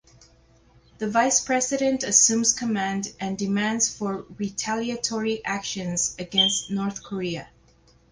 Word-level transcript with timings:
The 0.97 1.07
Vice 1.07 1.45
President 1.45 2.01
assumes 2.01 2.53
command 2.53 3.13
and 3.19 3.37
demands 3.37 3.95
for 3.95 4.25
retaliatory 4.39 5.45
actions 5.45 6.15
against 6.17 6.71
North 6.71 7.03
Korea. 7.03 7.49